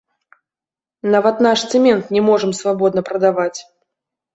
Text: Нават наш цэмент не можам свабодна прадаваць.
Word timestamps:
Нават 1.17 1.45
наш 1.47 1.59
цэмент 1.71 2.03
не 2.19 2.27
можам 2.33 2.59
свабодна 2.65 3.01
прадаваць. 3.15 3.57